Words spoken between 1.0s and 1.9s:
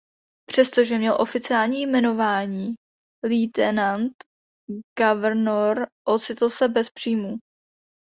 oficiální